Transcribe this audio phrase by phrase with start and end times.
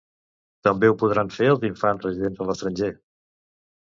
[0.67, 2.91] També ho podran fer els infants residents a l'estranger.